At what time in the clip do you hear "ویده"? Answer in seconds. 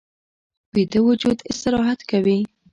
0.73-0.99